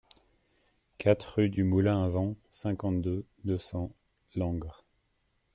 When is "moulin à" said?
1.63-2.07